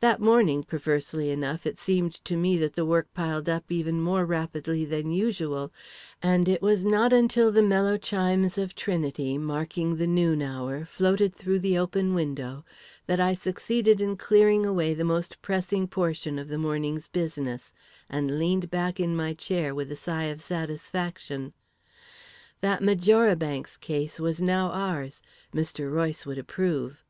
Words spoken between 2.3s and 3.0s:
me that the